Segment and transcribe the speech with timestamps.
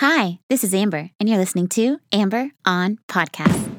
[0.00, 3.70] Hi, this is Amber, and you're listening to Amber on Podcast.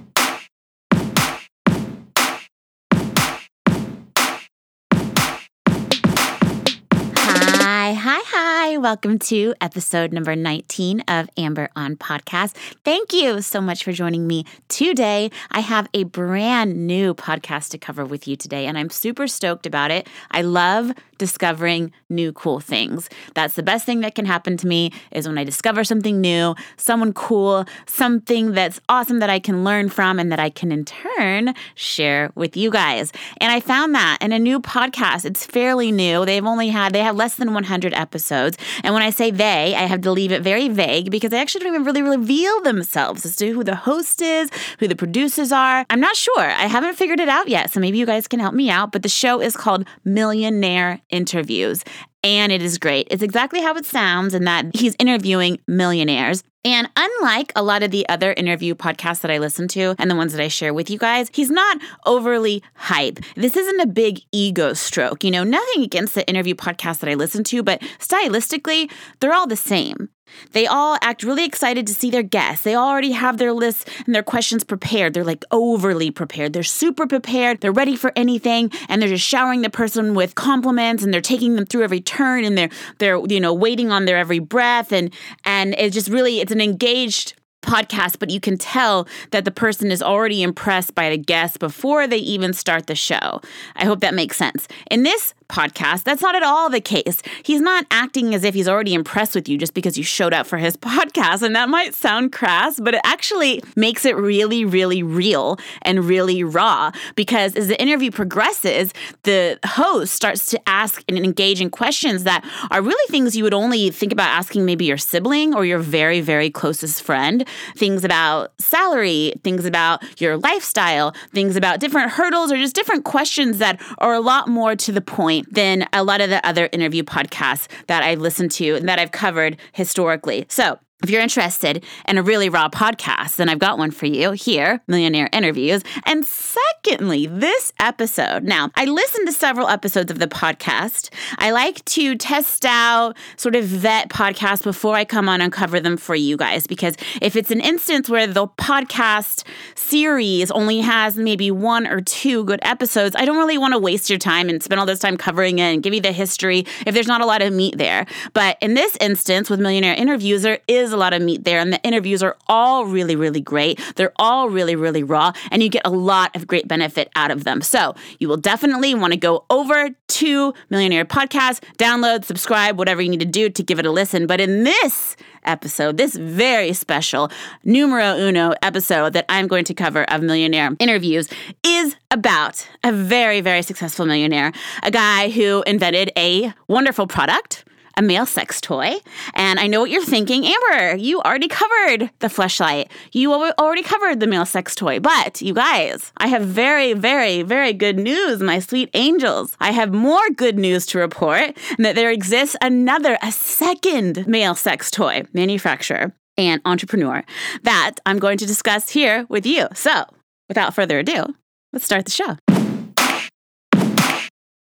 [6.94, 8.41] Hi, hi, hi.
[8.64, 12.54] Hi, welcome to episode number 19 of Amber on Podcast.
[12.86, 15.32] Thank you so much for joining me today.
[15.50, 19.66] I have a brand new podcast to cover with you today, and I'm super stoked
[19.66, 20.08] about it.
[20.30, 23.08] I love discovering new cool things.
[23.36, 26.56] That's the best thing that can happen to me is when I discover something new,
[26.78, 30.84] someone cool, something that's awesome that I can learn from and that I can in
[30.84, 33.12] turn share with you guys.
[33.40, 35.26] And I found that in a new podcast.
[35.26, 36.26] It's fairly new.
[36.26, 38.51] They've only had they have less than 100 episodes.
[38.84, 41.66] And when I say they, I have to leave it very vague because they actually
[41.66, 45.86] don't even really reveal themselves as to who the host is, who the producers are.
[45.90, 46.40] I'm not sure.
[46.40, 47.72] I haven't figured it out yet.
[47.72, 48.92] So maybe you guys can help me out.
[48.92, 51.84] But the show is called Millionaire interviews.
[52.24, 53.08] And it is great.
[53.10, 56.44] It's exactly how it sounds in that he's interviewing millionaires.
[56.64, 60.16] And unlike a lot of the other interview podcasts that I listen to and the
[60.16, 63.20] ones that I share with you guys, he's not overly hype.
[63.36, 65.24] This isn't a big ego stroke.
[65.24, 69.48] You know, nothing against the interview podcasts that I listen to, but stylistically, they're all
[69.48, 70.10] the same.
[70.52, 72.64] They all act really excited to see their guests.
[72.64, 75.14] They already have their lists and their questions prepared.
[75.14, 76.54] They're like overly prepared.
[76.54, 77.62] They're super prepared.
[77.62, 81.56] They're ready for anything and they're just showering the person with compliments and they're taking
[81.56, 85.14] them through every turn and they're they're you know waiting on their every breath and
[85.46, 89.92] and it's just really it's an engaged podcast, but you can tell that the person
[89.92, 93.42] is already impressed by the guest before they even start the show.
[93.76, 94.68] I hope that makes sense.
[94.90, 96.04] In this podcast.
[96.04, 97.22] That's not at all the case.
[97.44, 100.48] He's not acting as if he's already impressed with you just because you showed up
[100.48, 101.42] for his podcast.
[101.42, 106.44] And that might sound crass, but it actually makes it really, really real and really
[106.44, 112.24] raw because as the interview progresses, the host starts to ask and engage in questions
[112.24, 115.80] that are really things you would only think about asking maybe your sibling or your
[115.80, 117.46] very, very closest friend.
[117.76, 123.58] Things about salary, things about your lifestyle, things about different hurdles or just different questions
[123.58, 127.04] that are a lot more to the point than a lot of the other interview
[127.04, 130.46] podcasts that I've listened to and that I've covered historically.
[130.50, 134.32] So, if you're interested in a really raw podcast, then I've got one for you
[134.32, 135.84] here, Millionaire Interviews.
[136.06, 138.44] And secondly, this episode.
[138.44, 141.10] Now, I listened to several episodes of the podcast.
[141.38, 145.80] I like to test out, sort of vet podcasts before I come on and cover
[145.80, 146.68] them for you guys.
[146.68, 149.44] Because if it's an instance where the podcast
[149.76, 154.10] series only has maybe one or two good episodes, I don't really want to waste
[154.10, 156.94] your time and spend all this time covering it and give you the history if
[156.94, 158.06] there's not a lot of meat there.
[158.34, 161.72] But in this instance, with Millionaire Interviews, there is a lot of meat there, and
[161.74, 163.80] the interviews are all really, really great.
[163.96, 167.44] They're all really, really raw, and you get a lot of great benefit out of
[167.44, 167.62] them.
[167.62, 173.10] So you will definitely want to go over to Millionaire Podcast, download, subscribe, whatever you
[173.10, 174.28] need to do to give it a listen.
[174.28, 177.32] But in this episode, this very special
[177.64, 181.30] numero uno episode that I'm going to cover of Millionaire interviews
[181.64, 184.52] is about a very, very successful millionaire,
[184.84, 187.66] a guy who invented a wonderful product
[187.98, 188.96] a male sex toy.
[189.34, 192.90] And I know what you're thinking, Amber, you already covered the Fleshlight.
[193.12, 195.00] You already covered the male sex toy.
[195.00, 199.56] But you guys, I have very, very, very good news, my sweet angels.
[199.60, 204.92] I have more good news to report that there exists another, a second male sex
[204.92, 207.24] toy manufacturer and entrepreneur
[207.64, 209.68] that I'm going to discuss here with you.
[209.74, 210.06] So,
[210.48, 211.36] without further ado,
[211.74, 212.51] let's start the show.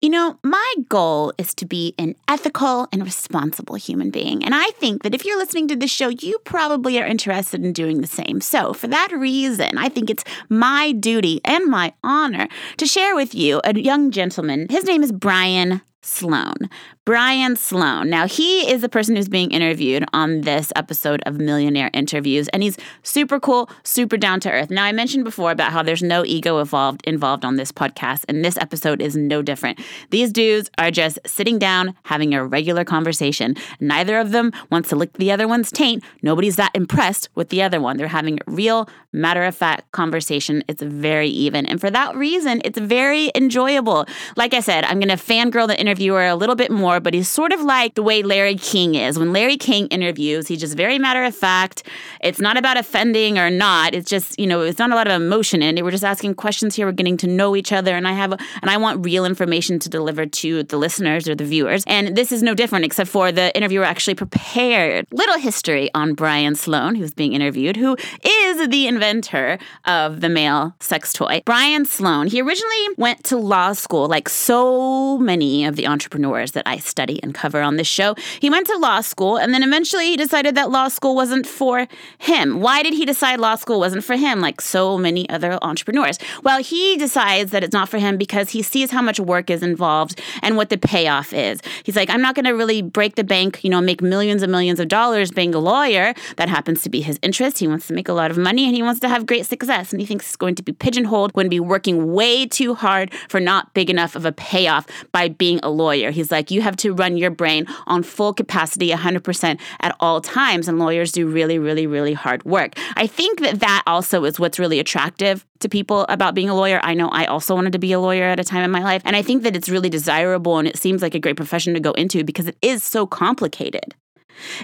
[0.01, 4.45] You know, my goal is to be an ethical and responsible human being.
[4.45, 7.73] And I think that if you're listening to this show, you probably are interested in
[7.73, 8.41] doing the same.
[8.41, 13.35] So, for that reason, I think it's my duty and my honor to share with
[13.35, 14.69] you a young gentleman.
[14.71, 16.71] His name is Brian Sloan.
[17.09, 18.11] Brian Sloan.
[18.11, 22.63] Now, he is the person who's being interviewed on this episode of Millionaire Interviews, and
[22.63, 24.69] he's super cool, super down to earth.
[24.69, 28.45] Now, I mentioned before about how there's no ego involved involved on this podcast, and
[28.45, 29.81] this episode is no different.
[30.11, 33.57] These dudes are just sitting down, having a regular conversation.
[33.81, 36.05] Neither of them wants to lick the other one's taint.
[36.21, 37.97] Nobody's that impressed with the other one.
[37.97, 40.63] They're having a real matter of fact conversation.
[40.69, 41.65] It's very even.
[41.65, 44.05] And for that reason, it's very enjoyable.
[44.37, 47.29] Like I said, I'm going to fangirl the interviewer a little bit more but he's
[47.29, 49.19] sort of like the way Larry King is.
[49.19, 51.83] When Larry King interviews, he's just very matter of fact.
[52.21, 53.95] It's not about offending or not.
[53.95, 55.85] It's just, you know, it's not a lot of emotion in it.
[55.85, 56.87] We're just asking questions here.
[56.87, 57.95] We're getting to know each other.
[57.95, 61.45] And I have, and I want real information to deliver to the listeners or the
[61.45, 61.85] viewers.
[61.87, 65.07] And this is no different, except for the interviewer actually prepared.
[65.13, 70.75] Little history on Brian Sloan, who's being interviewed, who is the inventor of the male
[70.81, 71.43] sex toy.
[71.45, 76.63] Brian Sloan, he originally went to law school like so many of the entrepreneurs that
[76.67, 78.15] I study and cover on this show.
[78.41, 81.87] He went to law school and then eventually he decided that law school wasn't for
[82.19, 82.61] him.
[82.61, 86.19] Why did he decide law school wasn't for him, like so many other entrepreneurs?
[86.43, 89.63] Well, he decides that it's not for him because he sees how much work is
[89.63, 91.61] involved and what the payoff is.
[91.85, 94.51] He's like, I'm not going to really break the bank, you know, make millions and
[94.51, 96.15] millions of dollars being a lawyer.
[96.37, 97.59] That happens to be his interest.
[97.59, 99.93] He wants to make a lot of money and he wants to have great success.
[99.93, 103.13] And he thinks it's going to be pigeonholed, going to be working way too hard
[103.29, 106.11] for not big enough of a payoff by being a lawyer.
[106.11, 110.69] He's like, you have to run your brain on full capacity 100% at all times.
[110.69, 112.75] And lawyers do really, really, really hard work.
[112.97, 116.81] I think that that also is what's really attractive to people about being a lawyer.
[116.83, 119.03] I know I also wanted to be a lawyer at a time in my life.
[119.05, 121.81] And I think that it's really desirable and it seems like a great profession to
[121.81, 123.95] go into because it is so complicated.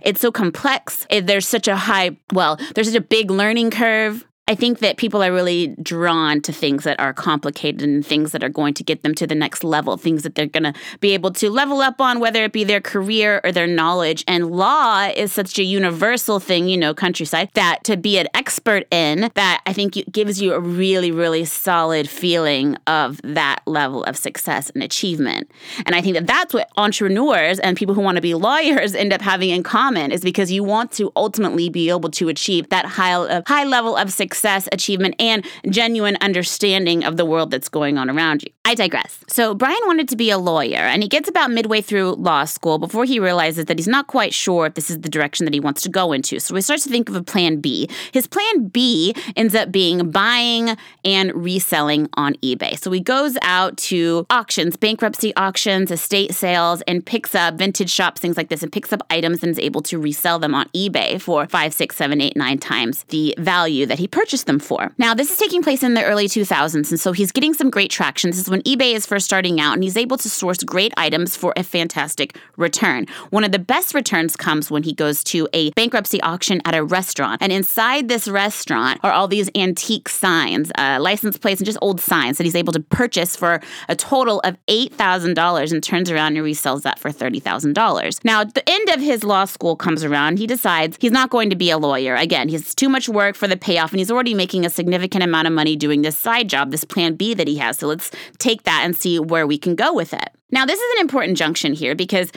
[0.03, 1.07] It's so complex.
[1.11, 4.25] There's such a high, well, there's such a big learning curve.
[4.47, 8.45] I think that people are really drawn to things that are complicated and things that
[8.45, 11.13] are going to get them to the next level, things that they're going to be
[11.15, 14.23] able to level up on, whether it be their career or their knowledge.
[14.29, 18.87] And law is such a universal thing, you know, countryside, that to be an expert
[18.91, 24.15] in, that I think gives you a really, really solid feeling of that level of
[24.15, 25.51] success and achievement.
[25.87, 29.15] And I think that that's what entrepreneurs and people who want to be lawyers end
[29.15, 32.85] up having in common is because you want to ultimately be able to achieve that
[32.85, 37.69] high, uh, high level of success success, achievement, and genuine understanding of the world that's
[37.69, 38.51] going on around you.
[38.65, 39.21] I digress.
[39.29, 42.79] So, Brian wanted to be a lawyer, and he gets about midway through law school
[42.79, 45.61] before he realizes that he's not quite sure if this is the direction that he
[45.61, 46.41] wants to go into.
[46.41, 47.89] So, he starts to think of a plan B.
[48.11, 52.77] His plan B ends up being buying and reselling on eBay.
[52.77, 58.21] So, he goes out to auctions, bankruptcy auctions, estate sales, and picks up vintage shops,
[58.21, 61.21] things like this, and picks up items and is able to resell them on eBay
[61.21, 64.91] for five, six, seven, eight, nine times the value that he purchased purchase them for.
[64.97, 67.91] Now, this is taking place in the early 2000s, and so he's getting some great
[67.91, 68.31] traction.
[68.31, 71.37] This is when eBay is first starting out, and he's able to source great items
[71.37, 73.05] for a fantastic return.
[73.29, 76.83] One of the best returns comes when he goes to a bankruptcy auction at a
[76.83, 81.79] restaurant, and inside this restaurant are all these antique signs, uh, license plates, and just
[81.83, 83.61] old signs that he's able to purchase for
[83.91, 88.25] a total of $8,000 and turns around and resells that for $30,000.
[88.25, 91.51] Now, at the end of his law school comes around, he decides he's not going
[91.51, 92.15] to be a lawyer.
[92.15, 95.47] Again, he's too much work for the payoff, and he's already making a significant amount
[95.47, 97.79] of money doing this side job, this plan B that he has.
[97.79, 100.31] So let's take that and see where we can go with it.
[100.55, 102.31] Now, this is an important junction here because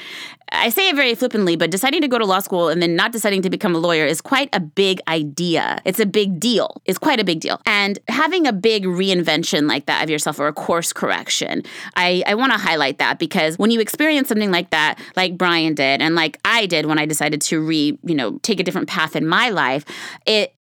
[0.51, 3.11] I say it very flippantly, but deciding to go to law school and then not
[3.11, 5.79] deciding to become a lawyer is quite a big idea.
[5.85, 6.81] It's a big deal.
[6.85, 7.61] It's quite a big deal.
[7.67, 11.61] And having a big reinvention like that of yourself or a course correction,
[11.95, 15.75] I, I want to highlight that because when you experience something like that, like Brian
[15.75, 18.87] did, and like I did when I decided to re, you know, take a different
[18.87, 19.85] path in my life,
[20.25, 20.55] it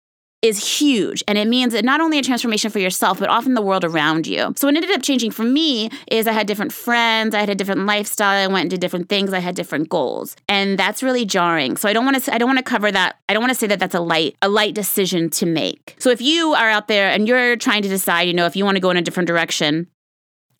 [0.46, 1.22] is huge.
[1.28, 4.26] And it means that not only a transformation for yourself, but often the world around
[4.26, 4.52] you.
[4.56, 7.54] So what ended up changing for me is I had different friends, I had a
[7.54, 10.37] different lifestyle, I went into different things, I had different goals.
[10.48, 11.76] And that's really jarring.
[11.76, 13.16] So I don't want to I don't want to cover that.
[13.28, 15.96] I don't want to say that that's a light a light decision to make.
[15.98, 18.64] So if you are out there and you're trying to decide, you know, if you
[18.64, 19.88] want to go in a different direction,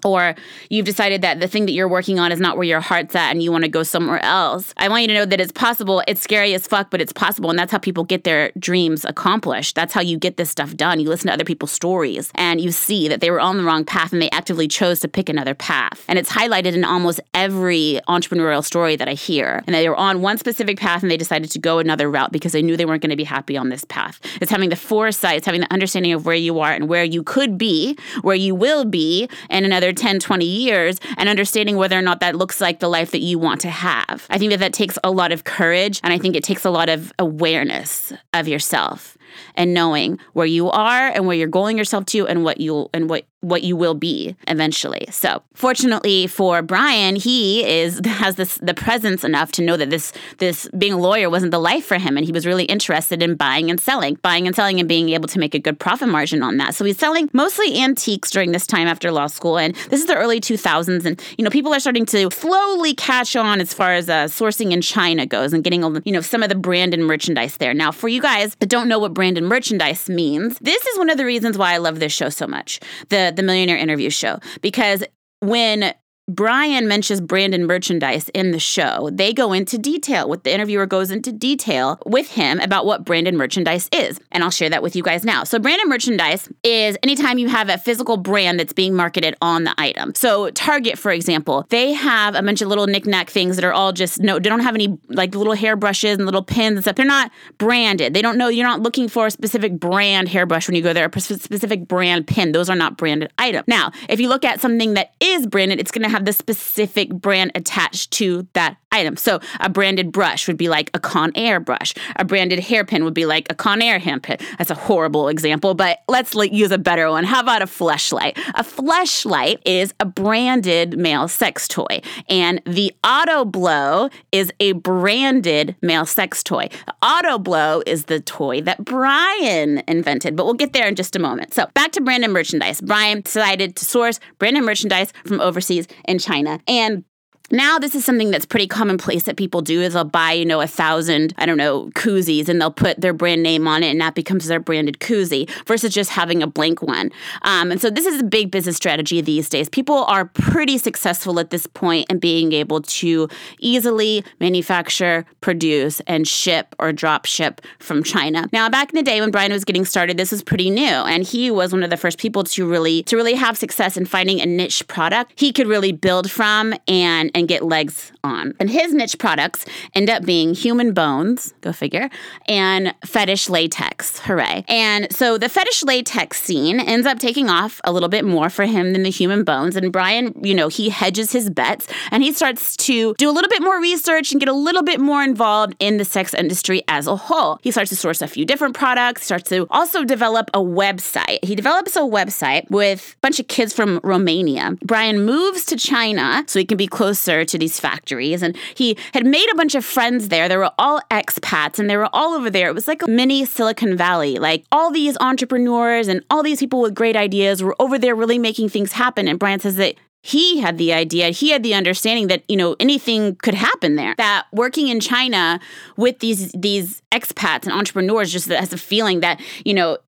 [0.07, 0.37] or
[0.71, 3.33] you've decided that the thing that you're working on is not where your heart's at
[3.33, 4.73] and you want to go somewhere else.
[4.77, 6.01] I want you to know that it's possible.
[6.07, 7.51] It's scary as fuck, but it's possible.
[7.51, 9.75] And that's how people get their dreams accomplished.
[9.75, 11.01] That's how you get this stuff done.
[11.01, 13.85] You listen to other people's stories and you see that they were on the wrong
[13.85, 16.05] path and they actively chose to pick another path.
[16.07, 19.65] And it's highlighted in almost every entrepreneurial story that I hear.
[19.67, 22.53] And they were on one specific path and they decided to go another route because
[22.53, 24.21] they knew they weren't going to be happy on this path.
[24.41, 27.25] It's having the foresight, it's having the understanding of where you are and where you
[27.25, 32.03] could be, where you will be in another 10, 20 years and understanding whether or
[32.03, 34.27] not that looks like the life that you want to have.
[34.31, 36.71] I think that that takes a lot of courage and I think it takes a
[36.71, 39.17] lot of awareness of yourself
[39.57, 43.09] and knowing where you are and where you're going yourself to and what you'll and
[43.09, 45.07] what what you will be eventually.
[45.11, 50.13] So, fortunately for Brian, he is has this the presence enough to know that this
[50.39, 53.37] this being a lawyer wasn't the life for him and he was really interested in
[53.37, 56.43] buying and selling, buying and selling and being able to make a good profit margin
[56.43, 56.75] on that.
[56.75, 60.17] So, he's selling mostly antiques during this time after law school and this is the
[60.17, 64.09] early 2000s and you know, people are starting to slowly catch on as far as
[64.09, 67.75] uh, sourcing in China goes and getting you know, some of the branded merchandise there.
[67.75, 71.17] Now, for you guys that don't know what branded merchandise means, this is one of
[71.17, 72.81] the reasons why I love this show so much.
[73.09, 75.05] The the Millionaire Interview Show because
[75.41, 75.95] when
[76.29, 79.09] Brian mentions branded merchandise in the show.
[79.13, 80.29] They go into detail.
[80.29, 84.19] What the interviewer goes into detail with him about what branded merchandise is.
[84.33, 85.45] And I'll share that with you guys now.
[85.45, 89.75] So, branded merchandise is anytime you have a physical brand that's being marketed on the
[89.79, 90.17] item.
[90.17, 93.93] So, Target, for example, they have a bunch of little knickknack things that are all
[93.93, 96.97] just no, they don't have any like little hairbrushes and little pins and stuff.
[96.97, 98.15] They're not branded.
[98.15, 101.09] They don't know you're not looking for a specific brand hairbrush when you go there,
[101.09, 102.51] a specific brand pin.
[102.51, 103.69] Those are not branded items.
[103.69, 107.11] Now, if you look at something that is branded, it's going to have the specific
[107.11, 109.19] brand attached to that item.
[109.19, 111.93] So a branded brush would be like a Conair brush.
[112.17, 114.39] A branded hairpin would be like a Conair hairpin.
[114.57, 117.25] That's a horrible example, but let's use a better one.
[117.25, 118.39] How about a Fleshlight?
[118.55, 125.77] A Fleshlight is a branded male sex toy, and the Auto Blow is a branded
[125.83, 126.71] male sex toy.
[127.03, 131.19] Auto Blow is the toy that Brian invented, but we'll get there in just a
[131.19, 131.53] moment.
[131.53, 132.81] So back to branded merchandise.
[132.81, 137.05] Brian decided to source branded merchandise from overseas in China, and
[137.51, 140.61] now this is something that's pretty commonplace that people do is they'll buy you know
[140.61, 144.01] a thousand i don't know koozies and they'll put their brand name on it and
[144.01, 147.11] that becomes their branded koozie versus just having a blank one.
[147.43, 149.69] Um, and so this is a big business strategy these days.
[149.69, 153.29] People are pretty successful at this point in being able to
[153.61, 158.49] easily manufacture produce and ship or drop ship from china.
[158.53, 161.25] Now back in the day when brian was getting started this was pretty new and
[161.25, 164.41] he was one of the first people to really to really have success in finding
[164.41, 168.55] a niche product he could really build from and and get legs on.
[168.61, 169.65] And his niche products
[169.95, 172.11] end up being human bones, go figure,
[172.49, 174.19] and fetish latex.
[174.21, 174.65] Hooray.
[174.69, 178.67] And so the fetish latex scene ends up taking off a little bit more for
[178.67, 179.77] him than the human bones.
[179.77, 183.49] And Brian, you know, he hedges his bets and he starts to do a little
[183.49, 187.07] bit more research and get a little bit more involved in the sex industry as
[187.07, 187.59] a whole.
[187.63, 191.45] He starts to source a few different products, starts to also develop a website.
[191.45, 194.77] He develops a website with a bunch of kids from Romania.
[194.85, 198.16] Brian moves to China so he can be closer to these factories.
[198.17, 200.49] And he had made a bunch of friends there.
[200.49, 202.69] They were all expats and they were all over there.
[202.69, 204.37] It was like a mini Silicon Valley.
[204.37, 208.39] Like all these entrepreneurs and all these people with great ideas were over there really
[208.39, 209.29] making things happen.
[209.29, 209.95] And Brian says that
[210.27, 214.13] he had the idea, he had the understanding that, you know, anything could happen there.
[214.17, 215.61] That working in China
[215.97, 219.99] with these these expats and entrepreneurs just has a feeling that, you know,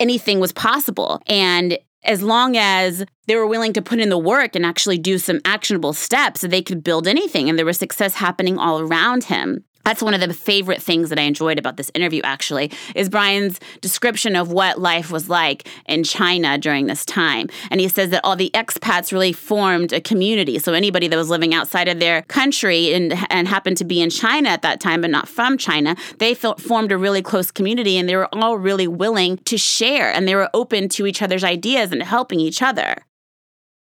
[0.00, 1.20] anything was possible.
[1.26, 5.18] And as long as they were willing to put in the work and actually do
[5.18, 7.48] some actionable steps, they could build anything.
[7.48, 11.18] And there was success happening all around him that's one of the favorite things that
[11.18, 16.02] I enjoyed about this interview, actually, is Brian's description of what life was like in
[16.02, 17.48] China during this time.
[17.70, 20.58] And he says that all the expats really formed a community.
[20.58, 24.10] So anybody that was living outside of their country and, and happened to be in
[24.10, 27.96] China at that time, but not from China, they felt, formed a really close community
[27.96, 31.44] and they were all really willing to share and they were open to each other's
[31.44, 32.96] ideas and helping each other.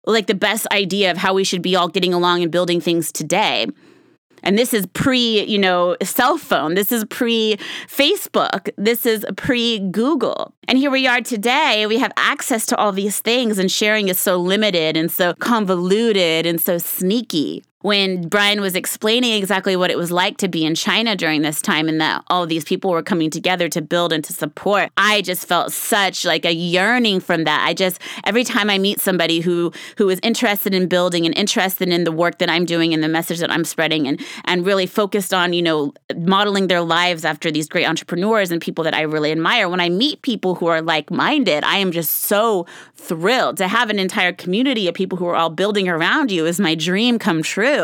[0.05, 3.11] Like the best idea of how we should be all getting along and building things
[3.11, 3.65] today
[4.45, 6.75] and this is pre, you know, cell phone.
[6.75, 8.69] This is pre Facebook.
[8.77, 10.53] This is pre Google.
[10.67, 11.85] And here we are today.
[11.87, 16.45] We have access to all these things, and sharing is so limited and so convoluted
[16.45, 20.73] and so sneaky when Brian was explaining exactly what it was like to be in
[20.73, 24.23] China during this time and that all these people were coming together to build and
[24.23, 27.63] to support, I just felt such like a yearning from that.
[27.63, 31.89] I just every time I meet somebody who who is interested in building and interested
[31.89, 34.87] in the work that I'm doing and the message that I'm spreading and and really
[34.87, 39.01] focused on, you know, modeling their lives after these great entrepreneurs and people that I
[39.01, 42.65] really admire, when I meet people who are like-minded, I am just so
[42.95, 46.59] thrilled to have an entire community of people who are all building around you is
[46.59, 47.74] my dream come true.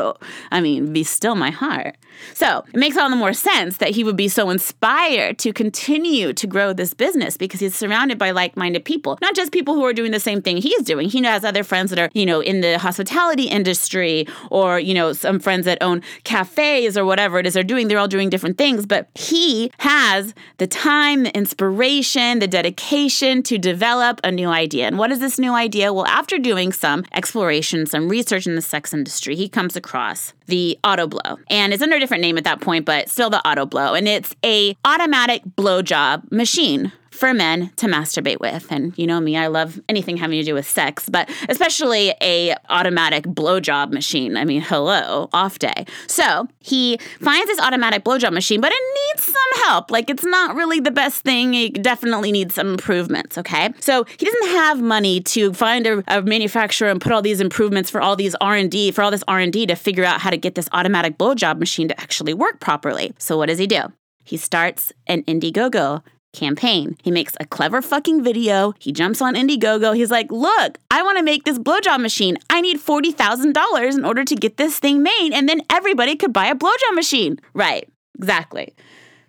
[0.52, 1.98] I mean, be still my heart.
[2.34, 6.34] So it makes all the more sense that he would be so inspired to continue
[6.34, 9.86] to grow this business because he's surrounded by like minded people, not just people who
[9.86, 11.10] are doing the same thing he's doing.
[11.10, 15.14] He has other friends that are, you know, in the hospitality industry or, you know,
[15.14, 17.88] some friends that own cafes or whatever it is they're doing.
[17.88, 23.58] They're all doing different things, but he has the time, the inspiration, the dedication to
[23.58, 24.88] develop a new idea.
[24.88, 25.94] And what is this new idea?
[25.94, 30.78] Well, after doing some exploration, some research in the sex industry, he comes across the
[30.84, 31.40] auto blow.
[31.50, 33.96] And it's under a different name at that point, but still the auto blow.
[33.96, 36.92] And it's a automatic blowjob machine
[37.22, 38.72] for men to masturbate with.
[38.72, 42.56] And you know me, I love anything having to do with sex, but especially a
[42.68, 44.36] automatic blowjob machine.
[44.36, 45.86] I mean, hello, off day.
[46.08, 49.92] So he finds this automatic blowjob machine, but it needs some help.
[49.92, 51.54] Like it's not really the best thing.
[51.54, 53.38] It definitely needs some improvements.
[53.38, 57.40] Okay, so he doesn't have money to find a, a manufacturer and put all these
[57.40, 60.04] improvements for all these R and D for all this R and D to figure
[60.04, 63.14] out how to get this automatic blowjob machine to actually work properly.
[63.20, 63.84] So what does he do?
[64.24, 66.02] He starts an Indiegogo
[66.34, 66.98] campaign.
[67.04, 68.74] He makes a clever fucking video.
[68.80, 69.96] He jumps on Indiegogo.
[69.96, 72.38] He's like, look, I want to make this blowjob machine.
[72.50, 76.48] I need $40,000 in order to get this thing made, and then everybody could buy
[76.48, 77.40] a blowjob machine.
[77.54, 78.74] Right, exactly.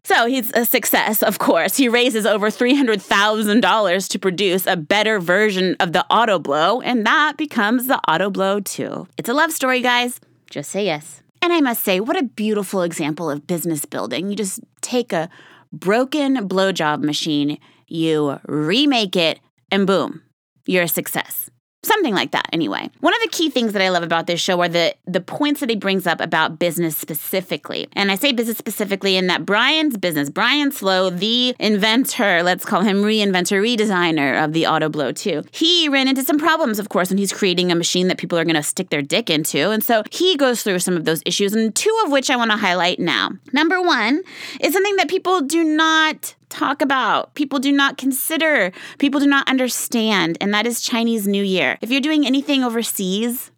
[0.04, 1.76] So he's a success, of course.
[1.76, 7.37] He raises over $300,000 to produce a better version of the Auto Blow, and that
[7.37, 9.06] becomes the Auto Blow 2.
[9.16, 10.18] It's a love story, guys.
[10.50, 11.23] Just say yes.
[11.40, 14.28] And I must say, what a beautiful example of business building.
[14.28, 15.28] You just take a
[15.73, 20.23] broken blowjob machine, you remake it, and boom,
[20.67, 21.50] you're a success.
[21.85, 22.89] Something like that, anyway.
[23.01, 25.59] One of the key things that I love about this show are the the points
[25.61, 27.89] that he brings up about business specifically.
[27.95, 32.83] And I say business specifically in that Brian's business, Brian Sloan, the inventor, let's call
[32.83, 37.11] him reinventor, redesigner of the Auto Blow 2, he ran into some problems, of course,
[37.11, 39.71] when he's creating a machine that people are going to stick their dick into.
[39.71, 42.53] And so he goes through some of those issues, and two of which I want
[42.53, 43.31] to highlight now.
[43.53, 44.23] Number one
[44.61, 49.49] is something that people do not talk about, people do not consider, people do not
[49.49, 51.78] understand, and that is Chinese New Year.
[51.80, 53.51] If you're doing anything overseas,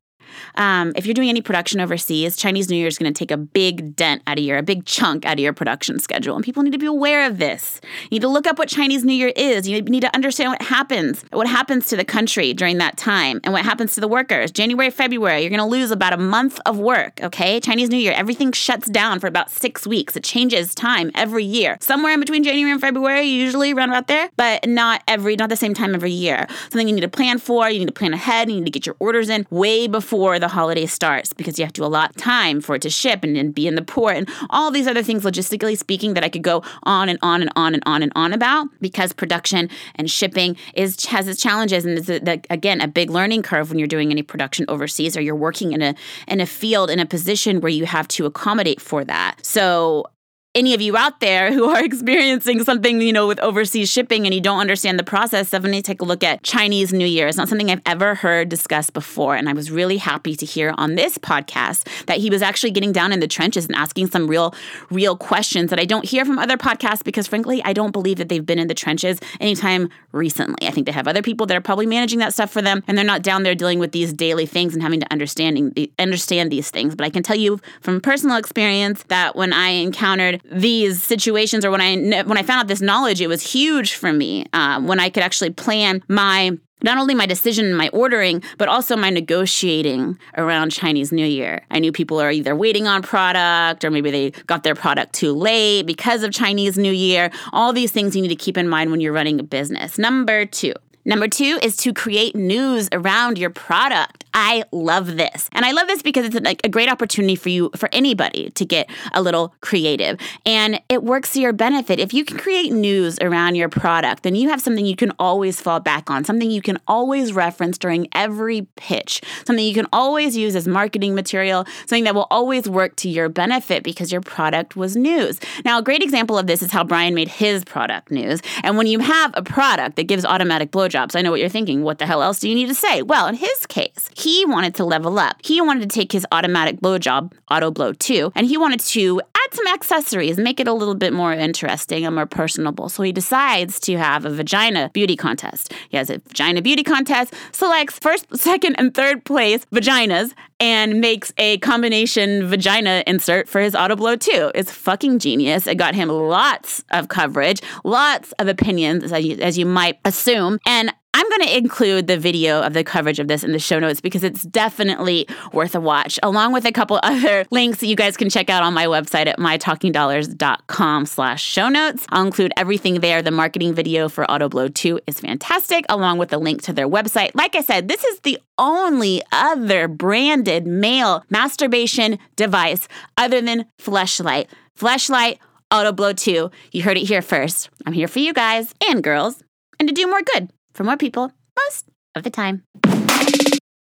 [0.57, 3.37] um, if you're doing any production overseas, Chinese New Year is going to take a
[3.37, 6.37] big dent out of your, a big chunk out of your production schedule.
[6.37, 7.81] And people need to be aware of this.
[8.05, 9.69] You need to look up what Chinese New Year is.
[9.69, 13.53] You need to understand what happens, what happens to the country during that time, and
[13.53, 14.51] what happens to the workers.
[14.51, 17.61] January, February, you're going to lose about a month of work, okay?
[17.61, 20.17] Chinese New Year, everything shuts down for about six weeks.
[20.17, 21.79] It changes time every year.
[21.81, 25.57] Somewhere in between January and February, usually around about there, but not every, not the
[25.57, 26.47] same time every year.
[26.71, 28.87] Something you need to plan for, you need to plan ahead, you need to get
[28.87, 32.75] your orders in way before the holiday starts because you have to allot time for
[32.75, 35.77] it to ship and, and be in the port and all these other things logistically
[35.77, 38.69] speaking that I could go on and on and on and on and on about
[38.81, 42.11] because production and shipping is has its challenges and is
[42.51, 45.81] again a big learning curve when you're doing any production overseas or you're working in
[45.81, 45.95] a
[46.29, 49.45] in a field in a position where you have to accommodate for that.
[49.45, 50.07] So
[50.55, 54.35] any of you out there who are experiencing something, you know, with overseas shipping and
[54.35, 57.27] you don't understand the process, definitely take a look at Chinese New Year.
[57.27, 59.35] It's not something I've ever heard discussed before.
[59.35, 62.93] And I was really happy to hear on this podcast that he was actually getting
[62.93, 64.55] down in the trenches and asking some real,
[64.91, 68.29] real questions that I don't hear from other podcasts because frankly, I don't believe that
[68.29, 70.69] they've been in the trenches anytime recently.
[70.69, 72.97] I think they have other people that are probably managing that stuff for them and
[72.97, 76.71] they're not down there dealing with these daily things and having to understanding understand these
[76.71, 76.95] things.
[76.95, 81.71] But I can tell you from personal experience that when I encountered these situations or
[81.71, 85.01] when I when I found out this knowledge, it was huge for me um, when
[85.01, 89.09] I could actually plan my not only my decision and my ordering, but also my
[89.09, 91.63] negotiating around Chinese New Year.
[91.71, 95.33] I knew people are either waiting on product or maybe they got their product too
[95.33, 97.31] late because of Chinese New Year.
[97.55, 99.99] All these things you need to keep in mind when you're running a business.
[99.99, 100.75] Number two,
[101.07, 104.24] Number two is to create news around your product.
[104.35, 105.49] I love this.
[105.53, 108.65] And I love this because it's like a great opportunity for you, for anybody to
[108.65, 110.19] get a little creative.
[110.45, 112.01] And it works to your benefit.
[112.01, 115.61] If you can create news around your product, then you have something you can always
[115.61, 120.37] fall back on, something you can always reference during every pitch, something you can always
[120.37, 124.75] use as marketing material, something that will always work to your benefit because your product
[124.75, 125.39] was news.
[125.65, 128.43] Now, a great example of this is how Brian made his product news.
[128.65, 131.83] And when you have a product that gives automatic blowjobs, I know what you're thinking.
[131.85, 133.03] What the hell else do you need to say?
[133.03, 135.37] Well, in his case, he wanted to level up.
[135.45, 139.55] He wanted to take his automatic blowjob, Auto Blow 2, and he wanted to add
[139.55, 142.89] some accessories, make it a little bit more interesting and more personable.
[142.89, 145.75] So he decides to have a vagina beauty contest.
[145.91, 151.31] He has a vagina beauty contest, selects first, second, and third place vaginas, and makes
[151.37, 154.53] a combination vagina insert for his Auto Blow 2.
[154.55, 155.67] It's fucking genius.
[155.67, 160.59] It got him lots of coverage, lots of opinions, as you, as you might assume.
[160.67, 163.79] And I'm going to include the video of the coverage of this in the show
[163.79, 167.95] notes because it's definitely worth a watch, along with a couple other links that you
[167.95, 172.05] guys can check out on my website at mytalkingdollars.com slash show notes.
[172.09, 173.23] I'll include everything there.
[173.23, 177.31] The marketing video for AutoBlow 2 is fantastic, along with the link to their website.
[177.35, 184.49] Like I said, this is the only other branded male masturbation device other than Fleshlight.
[184.77, 185.39] Fleshlight,
[185.71, 186.51] AutoBlow 2.
[186.73, 187.71] You heard it here first.
[187.87, 189.45] I'm here for you guys and girls
[189.79, 192.65] and to do more good for more people most of the time.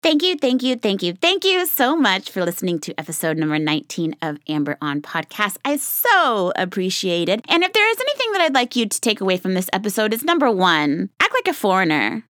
[0.02, 3.58] Thank you, thank you, thank you, thank you so much for listening to episode number
[3.58, 5.58] 19 of Amber on Podcast.
[5.64, 7.44] I so appreciate it.
[7.48, 10.14] And if there is anything that I'd like you to take away from this episode,
[10.14, 12.24] it's number one, act like a foreigner.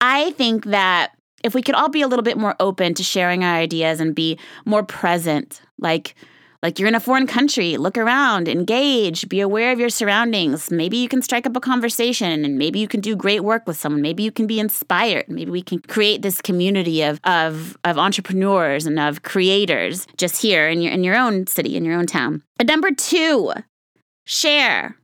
[0.00, 3.42] I think that if we could all be a little bit more open to sharing
[3.42, 6.14] our ideas and be more present, like
[6.62, 10.70] like you're in a foreign country, look around, engage, be aware of your surroundings.
[10.70, 13.76] Maybe you can strike up a conversation and maybe you can do great work with
[13.76, 14.00] someone.
[14.00, 15.28] Maybe you can be inspired.
[15.28, 20.68] Maybe we can create this community of of of entrepreneurs and of creators just here
[20.68, 22.42] in your in your own city, in your own town.
[22.58, 23.52] And number 2,
[24.24, 24.96] share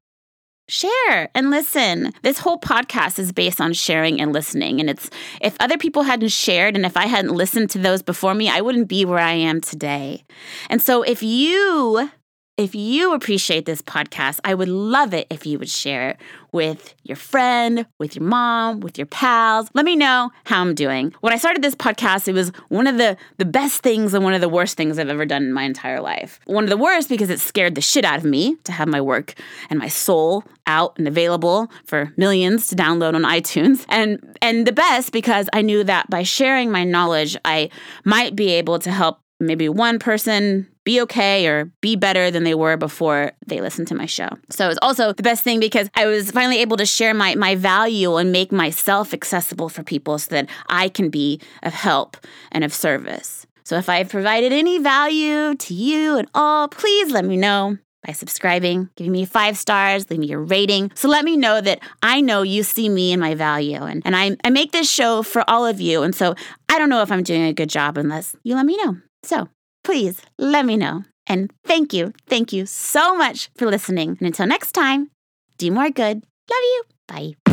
[0.69, 2.13] share and listen.
[2.23, 4.81] This whole podcast is based on sharing and listening.
[4.81, 8.35] And it's if other people hadn't shared and if I hadn't listened to those before
[8.35, 10.25] me, I wouldn't be where I am today.
[10.69, 12.11] And so if you
[12.59, 16.17] if you appreciate this podcast, I would love it if you would share it
[16.51, 19.69] with your friend, with your mom, with your pals.
[19.75, 21.15] Let me know how I'm doing.
[21.21, 24.35] When I started this podcast, it was one of the, the best things and one
[24.35, 26.41] of the worst things I've ever done in my entire life.
[26.47, 29.01] One of the worst because it scared the shit out of me to have my
[29.01, 29.35] work
[29.71, 33.87] and my soul out and available for millions to download on iTunes.
[33.89, 37.71] And and the best because I knew that by sharing my knowledge, I
[38.05, 42.55] might be able to help maybe one person be okay or be better than they
[42.55, 44.31] were before they listened to my show.
[44.49, 47.35] So it was also the best thing because I was finally able to share my,
[47.35, 52.17] my value and make myself accessible for people so that I can be of help
[52.51, 53.47] and of service.
[53.65, 58.15] So if I've provided any value to you at all, please let me know by
[58.15, 60.91] subscribing, giving me five stars, leave me a rating.
[60.95, 63.83] So let me know that I know you see me and my value.
[63.83, 66.03] And, and I, I make this show for all of you.
[66.03, 66.35] And so
[66.71, 68.97] I don't know if I'm doing a good job unless you let me know.
[69.23, 69.49] So
[69.89, 71.03] please let me know.
[71.27, 74.19] And thank you, thank you so much for listening.
[74.21, 75.11] And until next time,
[75.57, 76.23] do more good.
[76.51, 76.83] Love you.
[77.07, 77.48] Bye.